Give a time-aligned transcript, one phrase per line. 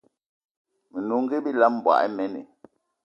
[0.93, 2.33] Menungi bilam, mboigi imen